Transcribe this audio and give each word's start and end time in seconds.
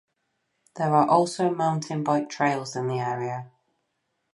There 0.77 0.95
are 0.95 1.07
also 1.07 1.53
mountain 1.53 2.03
bike 2.03 2.27
trails 2.27 2.75
in 2.75 2.87
the 2.87 2.97
area. 2.97 3.51